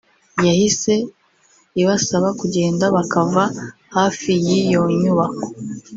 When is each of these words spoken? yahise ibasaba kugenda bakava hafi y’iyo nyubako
yahise 0.47 0.93
ibasaba 1.81 2.29
kugenda 2.39 2.85
bakava 2.95 3.43
hafi 3.95 4.31
y’iyo 4.45 4.81
nyubako 5.01 5.47